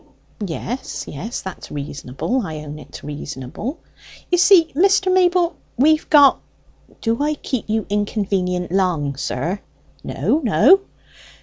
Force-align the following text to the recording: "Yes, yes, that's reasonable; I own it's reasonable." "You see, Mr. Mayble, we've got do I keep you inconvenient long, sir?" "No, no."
"Yes, 0.43 1.05
yes, 1.07 1.43
that's 1.43 1.69
reasonable; 1.69 2.41
I 2.43 2.55
own 2.63 2.79
it's 2.79 3.03
reasonable." 3.03 3.77
"You 4.31 4.39
see, 4.39 4.73
Mr. 4.75 5.13
Mayble, 5.13 5.53
we've 5.77 6.09
got 6.09 6.41
do 7.01 7.21
I 7.21 7.35
keep 7.35 7.69
you 7.69 7.85
inconvenient 7.87 8.71
long, 8.71 9.15
sir?" 9.15 9.59
"No, 10.03 10.39
no." 10.39 10.79